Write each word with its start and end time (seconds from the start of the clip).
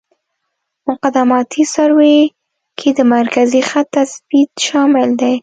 مقدماتي 0.89 1.63
سروې 1.73 2.19
کې 2.79 2.89
د 2.97 2.99
مرکزي 3.15 3.61
خط 3.69 3.87
تثبیت 3.95 4.51
شامل 4.65 5.07
دی 5.21 5.35